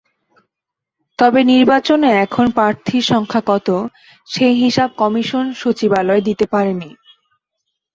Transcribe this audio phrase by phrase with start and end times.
[1.19, 3.67] তবে নির্বাচনে এখন প্রার্থীর সংখ্যা কত,
[4.27, 6.89] সেই হিসাব কমিশন সচিবালয় দিতে পারেনি।